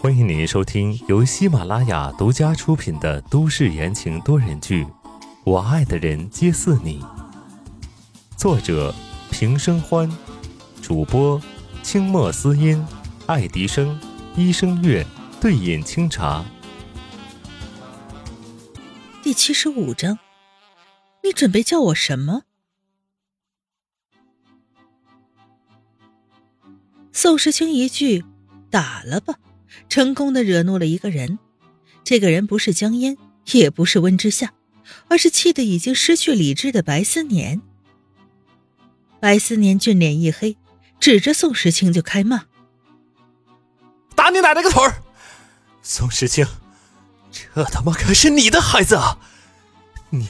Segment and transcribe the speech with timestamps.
[0.00, 4.84] 欢迎您收听由喜马拉雅独家出品的都市言情多人剧
[5.44, 7.00] 《我爱的人皆似你》，
[8.36, 8.92] 作者
[9.30, 10.10] 平生欢，
[10.82, 11.40] 主播
[11.84, 12.84] 清墨思音、
[13.26, 13.96] 爱迪生、
[14.34, 15.06] 一生月、
[15.40, 16.44] 对饮清茶。
[19.22, 20.18] 第七十五章，
[21.22, 22.42] 你准备叫我什么？
[27.14, 28.24] 宋时清一句
[28.70, 29.36] “打了吧”。
[29.88, 31.38] 成功的惹怒了一个人，
[32.02, 33.16] 这个人不是江烟，
[33.52, 34.52] 也不是温之夏，
[35.08, 37.62] 而是气得已经失去理智的白思年。
[39.20, 40.56] 白思年俊脸一黑，
[40.98, 42.46] 指着宋时清就开骂
[44.14, 45.02] ：“打你奶奶个腿儿！
[45.82, 46.46] 宋时清，
[47.30, 49.18] 这他妈可是你的孩子啊！
[50.10, 50.26] 你，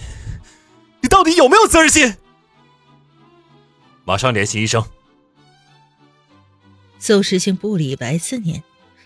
[1.01, 2.17] 你到底有没有责任心？
[4.05, 4.85] 马上联系医生。”
[7.07, 8.63] 宋时清不理白思年。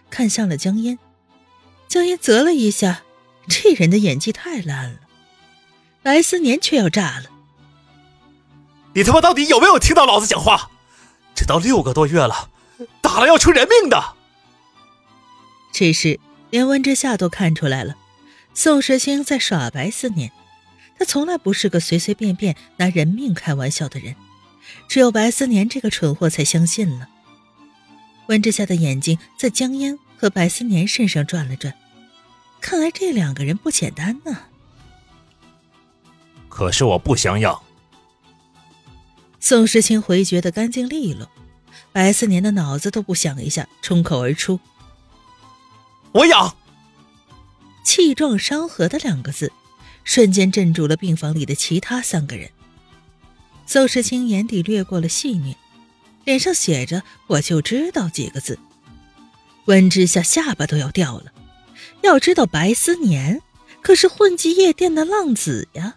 [0.09, 1.01] 看向了江烟，
[1.89, 3.03] 江烟啧了一下，
[3.49, 5.01] 这人的演技太烂了。
[6.01, 7.25] 白思年却要炸了
[8.95, 10.71] ：“你他妈到底有没有听到老子讲话？
[11.35, 12.51] 这都六个多月了，
[13.01, 14.15] 打了要出人命的。”
[15.75, 17.97] 这时，连温之夏都看出来了，
[18.55, 20.31] 宋时清在耍白思年。
[20.97, 24.15] 他从来不是个随随便便拿人命开玩笑的人，
[24.87, 27.09] 只有白思年这个蠢货才相信了。
[28.29, 31.75] 温之夏的眼睛在江烟和白思年身上转了转，
[32.61, 34.39] 看来这两个人不简单呢。
[36.49, 37.63] 可是我不想养。
[39.41, 41.31] 宋时清回绝的干净利落，
[41.93, 44.61] 白思年的脑子都不想一下，冲口而出
[46.13, 46.57] ：“我养。”
[47.85, 49.51] 气壮山河的两个字，
[50.05, 52.51] 瞬间镇住了病房里的其他三个人。
[53.65, 55.55] 宋时清眼底掠过了戏谑。
[56.29, 58.59] 脸上写着“我就知道”几个字，
[59.65, 61.33] 温之夏下巴都要掉了。
[62.03, 63.41] 要知道，白思年
[63.81, 65.95] 可是混迹夜店的浪子呀。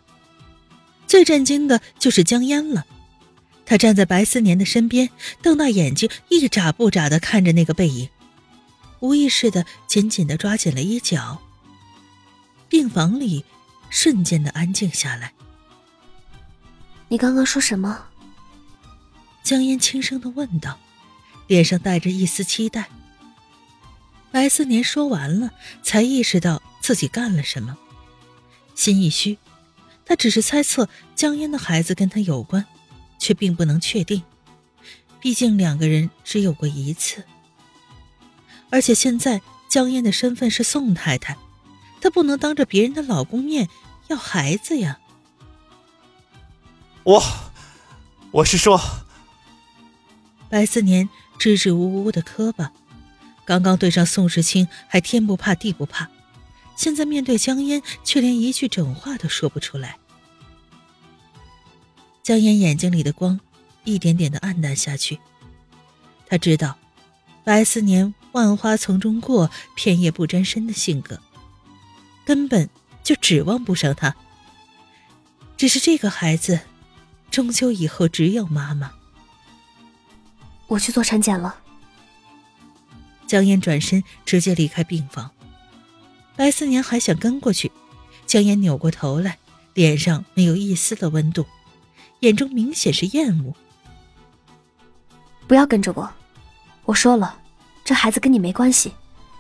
[1.05, 2.85] 最震惊的就是江烟了，
[3.65, 5.09] 他站在白思年的身边，
[5.41, 8.07] 瞪大眼睛，一眨不眨的看着那个背影，
[9.01, 11.41] 无意识的紧紧的抓紧了衣角。
[12.69, 13.43] 病房里
[13.89, 15.33] 瞬间的安静下来。
[17.09, 18.05] 你刚刚说什么？
[19.43, 20.79] 江烟轻声的问道，
[21.47, 22.89] 脸上带着一丝期待。
[24.31, 25.51] 白思年说完了，
[25.83, 27.77] 才意识到自己干了什么，
[28.75, 29.37] 心一虚。
[30.05, 32.65] 他只是猜测江烟的孩子跟他有关，
[33.19, 34.23] 却并不能确定，
[35.19, 37.25] 毕竟两个人只有过一次。
[38.69, 41.37] 而且现在江烟的身份是宋太太，
[41.99, 43.67] 她不能当着别人的老公面
[44.07, 44.99] 要孩子呀。
[47.03, 47.23] 我，
[48.31, 48.79] 我是说。
[50.51, 52.73] 白思年支支吾吾的磕巴，
[53.45, 56.09] 刚刚对上宋时清还天不怕地不怕，
[56.75, 59.97] 现在面对江烟却连一句整话都说不出来。
[62.21, 63.39] 江烟眼睛里的光
[63.85, 65.17] 一点点的暗淡下去，
[66.27, 66.77] 他知道
[67.45, 71.17] 白思年万花丛中过，片叶不沾身的性格，
[72.25, 72.69] 根本
[73.03, 74.13] 就指望不上他。
[75.55, 76.59] 只是这个孩子，
[77.31, 78.91] 终究以后只有妈妈。
[80.71, 81.57] 我去做产检了。
[83.27, 85.29] 江烟转身直接离开病房，
[86.37, 87.69] 白思年还想跟过去，
[88.25, 89.37] 江烟扭过头来，
[89.73, 91.45] 脸上没有一丝的温度，
[92.21, 93.53] 眼中明显是厌恶。
[95.45, 96.09] 不要跟着我，
[96.85, 97.37] 我说了，
[97.83, 98.93] 这孩子跟你没关系。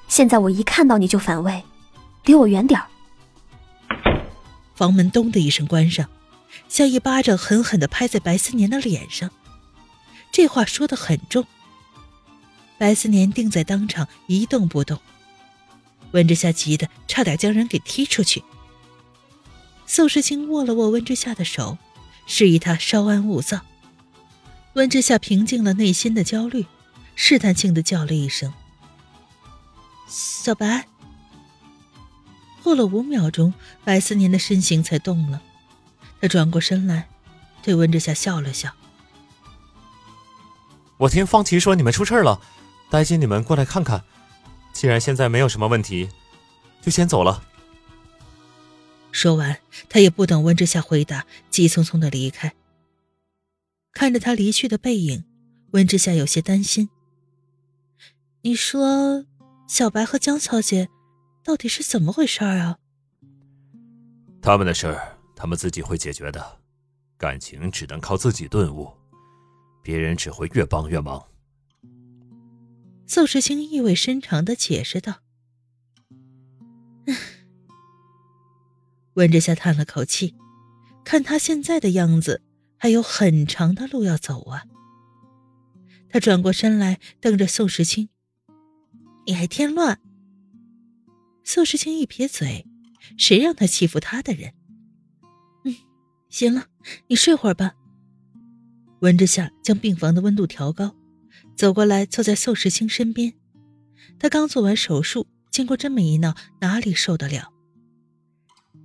[0.09, 1.63] 现在我一看到你就反胃，
[2.25, 2.87] 离我远点儿。
[4.75, 6.09] 房门咚的一声关上，
[6.67, 9.29] 像一巴掌狠狠的拍在白思年的脸上。
[10.31, 11.45] 这话说的很重。
[12.77, 14.99] 白思年定在当场一动不动，
[16.11, 18.43] 温之夏急得差点将人给踢出去。
[19.85, 21.77] 宋时清握了握温之夏的手，
[22.25, 23.61] 示意他稍安勿躁。
[24.73, 26.65] 温之夏平静了内心的焦虑，
[27.13, 28.53] 试探性的叫了一声
[30.07, 30.87] ：“小白。”
[32.63, 33.53] 过了五秒钟，
[33.83, 35.41] 白思年的身形才动了，
[36.21, 37.09] 他转过身来，
[37.61, 38.73] 对温之夏笑了笑。
[41.01, 42.39] 我听方琦说你们出事了，
[42.91, 44.03] 担心你们过来看看。
[44.71, 46.07] 既然现在没有什么问题，
[46.79, 47.43] 就先走了。
[49.11, 49.57] 说完，
[49.89, 52.53] 他也不等温之夏回答，急匆匆的离开。
[53.91, 55.25] 看着他离去的背影，
[55.71, 56.87] 温之夏有些担心。
[58.43, 59.25] 你说，
[59.67, 60.87] 小白和江小姐
[61.43, 62.77] 到底是怎么回事啊？
[64.39, 66.59] 他们的事儿，他们自己会解决的，
[67.17, 69.00] 感情只能靠自己顿悟。
[69.81, 71.27] 别人只会越帮越忙。
[73.07, 75.21] 宋时清意味深长的解释道
[79.15, 80.35] ：“温之夏叹了口气，
[81.03, 82.41] 看他现在的样子，
[82.77, 84.65] 还有很长的路要走啊。”
[86.07, 88.09] 他转过身来，瞪着宋时清
[89.27, 89.99] ：“你还添乱？”
[91.43, 92.65] 宋时清一撇嘴
[93.17, 94.53] ：“谁让他欺负他的人
[95.65, 95.75] ？”“嗯，
[96.29, 96.67] 行了，
[97.07, 97.75] 你睡会儿吧。”
[99.01, 100.95] 温之夏将病房的温度调高，
[101.55, 103.33] 走过来坐在宋时清身边。
[104.19, 107.51] 他刚做完手术，经过这么一闹，哪里受得了？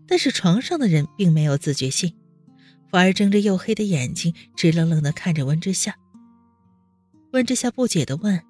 [0.07, 2.15] 但是床上的人并没有自觉性，
[2.91, 5.97] 反而睁着黝黑的眼睛，直愣愣的看着温之夏。
[7.33, 8.41] 温之夏不解的问：“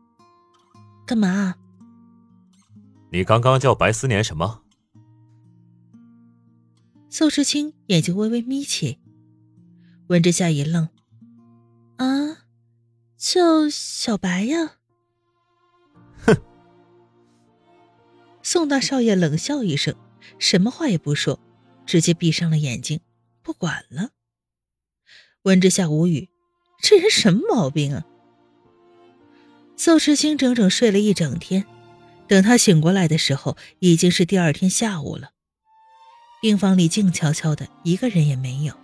[1.05, 1.57] 干嘛？”
[3.11, 4.63] 你刚刚叫白思年什么？
[7.11, 8.99] 宋时清眼睛微微眯起，
[10.09, 10.89] 温之夏一愣
[11.97, 12.47] ：“啊，
[13.17, 14.77] 叫小白呀？”
[16.25, 16.37] 哼！
[18.43, 19.95] 宋大少爷冷笑一声，
[20.39, 21.41] 什么话也不说，
[21.85, 23.01] 直接闭上了眼睛，
[23.43, 24.11] 不管了。
[25.43, 26.29] 温之夏无语，
[26.81, 28.05] 这人什么毛病啊？
[29.77, 31.67] 宋时清整整睡了一整天，
[32.27, 35.33] 等他醒过来的时候，已经是第二天下午了。
[36.41, 38.75] 病房里静悄悄的，一个人也没有。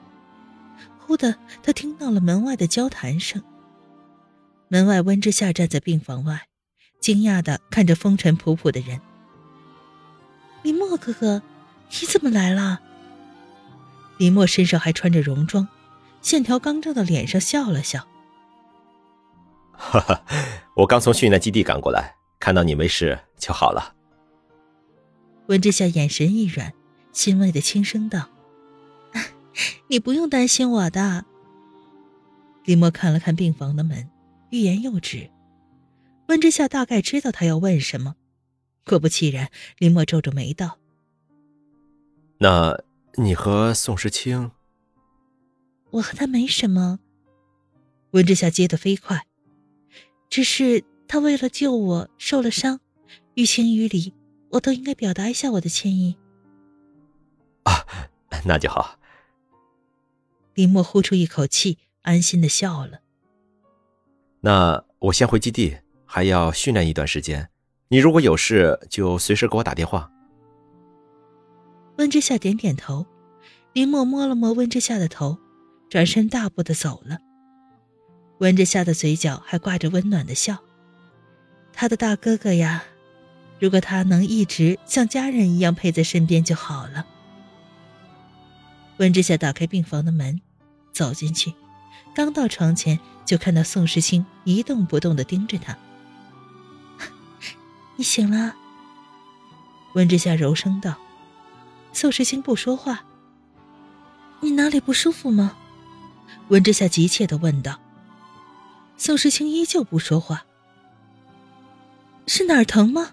[1.07, 3.43] 忽的，他听到了门外的交谈声。
[4.69, 6.47] 门外，温之夏站在病房外，
[7.01, 9.01] 惊讶的看着风尘仆仆的人。
[10.63, 11.43] 林墨哥哥，
[11.91, 12.81] 你怎么来了？
[14.19, 15.69] 林墨身上还穿着戎装，
[16.21, 18.07] 线条刚正的脸上笑了笑。
[19.73, 20.25] 哈哈，
[20.77, 23.95] 我刚从训练基地赶过来，看到你没事就好了。
[25.49, 26.73] 温之夏眼神一软，
[27.13, 28.29] 欣慰的轻声道
[29.89, 31.25] ：“你不用担心我的。”
[32.65, 34.09] 林墨看了看病房的门，
[34.51, 35.31] 欲言又止。
[36.29, 38.15] 温之夏大概知道他要问什么，
[38.87, 40.79] 果不其然，林墨皱皱眉道
[42.39, 42.81] ：“那
[43.17, 44.53] 你和宋时清？”
[45.91, 47.01] 我和他没什么。
[48.13, 49.27] 温之夏接得飞快。
[50.31, 52.81] 只是他为了救我受了伤，
[53.35, 54.15] 于情于理，
[54.53, 56.17] 我都应该表达一下我的歉意。
[57.65, 57.85] 啊，
[58.47, 58.99] 那就好。
[60.55, 63.01] 林墨呼出一口气，安心的笑了。
[64.41, 67.49] 那我先回基地，还要训练一段时间。
[67.89, 70.11] 你如果有事，就随时给我打电话。
[71.97, 73.07] 温之夏点点头，
[73.73, 75.39] 林墨摸了摸温之夏的头，
[75.89, 77.19] 转身大步的走了。
[78.39, 80.59] 温之夏的嘴角还挂着温暖的笑。
[81.73, 82.83] 他的大哥哥呀，
[83.61, 87.07] 如果他能一直像家人一样陪在身边就好了。
[88.99, 90.41] 温之夏打开病房的门，
[90.93, 91.53] 走进去，
[92.15, 95.77] 刚到床前就看到宋时清一动不动的盯着他。
[97.97, 98.55] 你醒了？
[99.95, 100.97] 温之夏柔声道。
[101.93, 103.05] 宋时清不说话。
[104.41, 105.57] 你哪里不舒服吗？
[106.49, 107.79] 温之夏急切的问道。
[108.97, 110.45] 宋时清依旧不说话。
[112.27, 113.11] 是哪儿疼吗？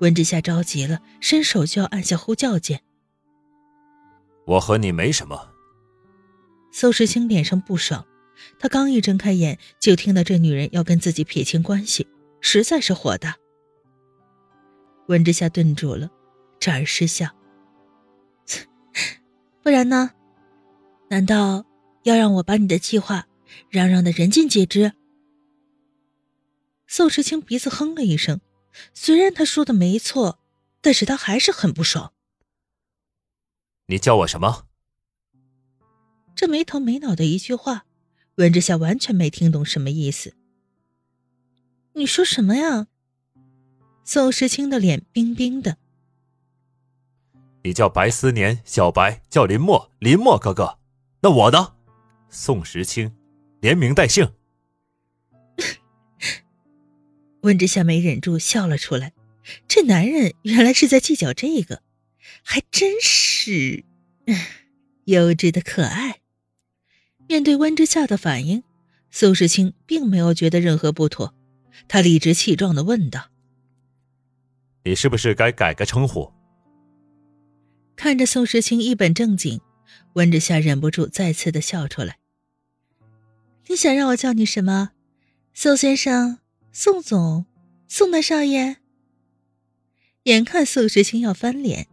[0.00, 2.82] 温之夏着急了，伸手就要按下呼叫键。
[4.46, 5.52] 我和你没什么。
[6.72, 8.06] 宋时清脸上不爽，
[8.58, 12.06] 他刚一睁开眼，就听到这女人要跟自己撇清关系，
[12.40, 13.36] 实在是火大。
[15.08, 16.10] 温之夏顿住了，
[16.60, 17.28] 转而失笑。
[19.62, 20.12] 不然呢？
[21.08, 21.64] 难道
[22.04, 23.26] 要让我把你的计划？
[23.68, 24.92] 嚷嚷的人尽皆知。
[26.86, 28.40] 宋时清鼻子哼了一声，
[28.94, 30.38] 虽然他说的没错，
[30.80, 32.12] 但是他还是很不爽。
[33.90, 34.66] 你叫我什么？
[36.36, 37.86] 这没头没脑的一句话，
[38.36, 40.36] 温之夏完全没听懂什么意思。
[41.94, 42.86] 你说什么呀？
[44.04, 45.76] 宋时清的脸冰冰的。
[47.64, 50.78] 你叫白思年，小白叫林墨，林墨哥哥。
[51.22, 51.74] 那我呢？
[52.28, 53.12] 宋时清。
[53.60, 54.32] 连名带姓，
[57.42, 59.12] 温之夏没忍住笑了出来。
[59.68, 61.82] 这男人原来是在计较这个，
[62.42, 63.84] 还真是
[65.04, 66.20] 幼稚的可爱。
[67.28, 68.62] 面对温之夏的反应，
[69.10, 71.34] 宋时清并没有觉得任何不妥，
[71.88, 73.30] 他理直气壮的问道
[74.84, 76.32] ：“你是不是该改个称呼？”
[77.94, 79.60] 看着宋时清一本正经，
[80.14, 82.18] 温之夏忍不住再次的笑出来。
[83.68, 84.90] 你想让我叫你什么？
[85.54, 86.38] 宋先生、
[86.72, 87.46] 宋总、
[87.86, 88.78] 宋大少爷。
[90.24, 91.86] 眼看宋时清要翻脸，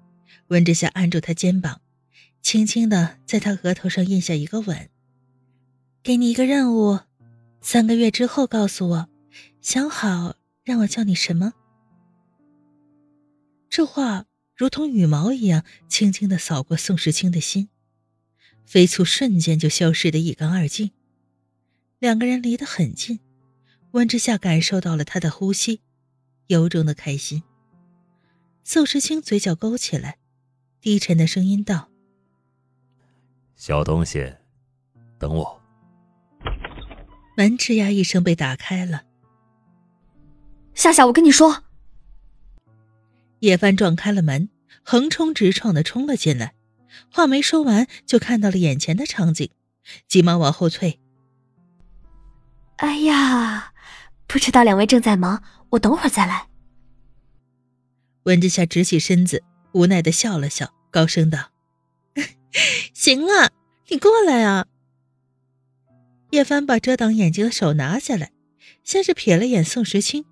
[0.47, 1.81] 温之夏按住他肩膀，
[2.41, 4.89] 轻轻的在他额头上印下一个吻。
[6.03, 6.99] 给你一个任务，
[7.61, 9.09] 三个月之后告诉我，
[9.61, 11.53] 想好让我叫你什么？”
[13.69, 14.25] 这话
[14.55, 17.69] 如同羽毛一样，轻轻的扫过宋时清的心，
[18.65, 20.91] 飞簇瞬间就消失的一干二净。
[21.99, 23.19] 两个人离得很近，
[23.91, 25.81] 温之夏感受到了他的呼吸，
[26.47, 27.43] 由衷的开心。
[28.63, 30.17] 宋时清嘴角勾起来，
[30.81, 31.89] 低沉的声音道
[33.55, 34.36] ：“小东西，
[35.17, 35.62] 等我。”
[37.36, 39.03] 门吱呀一声被打开了。
[40.74, 41.63] 夏夏，我跟你说。
[43.39, 44.50] 叶帆撞开了门，
[44.84, 46.53] 横冲直撞的冲了进来，
[47.12, 49.50] 话没说完就看到了眼前的场景，
[50.07, 51.00] 急忙往后退。
[52.77, 53.74] 哎呀，
[54.27, 56.48] 不知道两位正在忙，我等会儿再来。
[58.24, 59.43] 温之夏直起身子，
[59.74, 61.51] 无奈的笑了笑，高声道
[62.93, 63.51] ：“行了，
[63.89, 64.67] 你过来啊。”
[66.31, 68.31] 叶帆把遮挡眼睛的手拿下来，
[68.83, 70.25] 先是瞥了眼宋时清，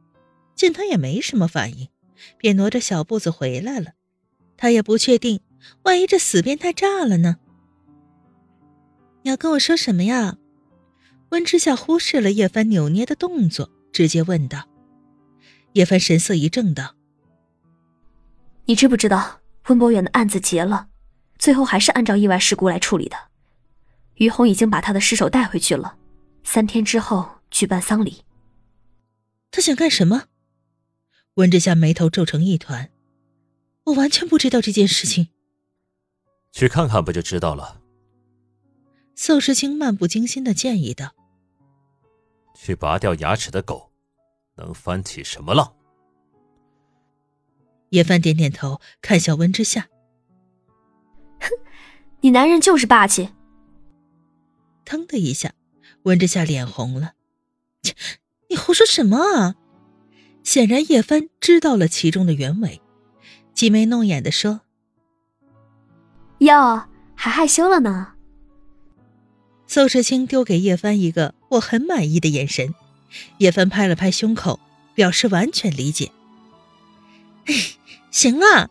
[0.55, 1.89] 见他也没什么反应，
[2.37, 3.91] 便挪着小步子回来了。
[4.57, 5.41] 他也不确定，
[5.83, 7.37] 万一这死变态炸了呢？
[9.23, 10.37] 你要跟我说什么呀？
[11.29, 14.69] 温之夏忽视了叶帆扭捏的动作，直接问道。
[15.73, 16.95] 叶帆神色一正道。
[18.67, 20.89] 你知不知道温博远的案子结了，
[21.37, 23.15] 最后还是按照意外事故来处理的。
[24.15, 25.97] 于红已经把他的尸首带回去了，
[26.43, 28.23] 三天之后举办丧礼。
[29.51, 30.23] 他想干什么？
[31.35, 32.89] 温之夏眉头皱成一团，
[33.85, 35.29] 我完全不知道这件事情。
[36.51, 37.81] 去看看不就知道了。
[39.15, 41.13] 宋时清漫不经心的建议道
[42.55, 43.91] ：“去拔掉牙齿的狗，
[44.55, 45.73] 能翻起什么浪？”
[47.89, 49.87] 叶帆点点头，看向温之夏。
[51.39, 51.49] 哼，
[52.21, 53.29] 你男人就是霸气。
[54.83, 55.53] 腾的一下，
[56.03, 57.13] 温之夏脸红了。
[57.81, 57.93] 切，
[58.49, 59.55] 你胡说什么啊？
[60.43, 62.79] 显然叶帆知道了其中的原委，
[63.53, 64.61] 挤眉弄眼的说
[66.37, 66.83] ：“哟，
[67.15, 68.13] 还害羞了呢。”
[69.65, 72.75] 宋时清丢给叶帆一个我很满意的眼神，
[73.39, 74.59] 叶帆拍了拍胸口，
[74.93, 76.11] 表示完全理解。
[78.11, 78.69] 行啊。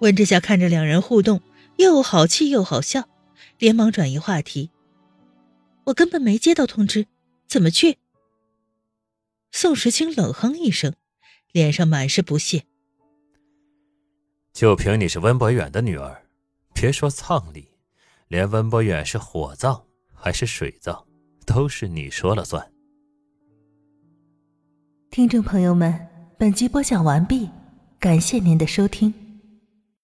[0.00, 1.42] 温之夏看着两人互动，
[1.76, 3.08] 又好气又好笑，
[3.58, 4.70] 连忙转移话题
[5.86, 7.06] ：“我根本没接到通知，
[7.48, 7.98] 怎么去？”
[9.50, 10.94] 宋时清冷哼一声，
[11.50, 12.64] 脸上满是不屑
[14.54, 16.24] ：“就凭你是温博远的女儿，
[16.72, 17.68] 别说葬礼，
[18.28, 21.04] 连温博远是火葬还是水葬，
[21.44, 22.72] 都是你说了算。”
[25.10, 26.07] 听众朋友们。
[26.40, 27.50] 本集播讲完毕，
[27.98, 29.12] 感谢您的收听。